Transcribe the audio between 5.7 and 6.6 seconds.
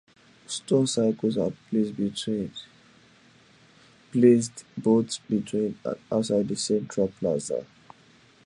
and outside the